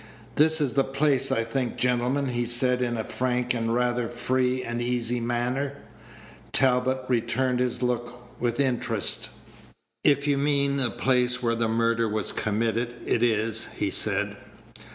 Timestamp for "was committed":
12.09-12.95